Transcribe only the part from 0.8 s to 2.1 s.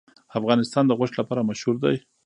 د غوښې لپاره مشهور دی.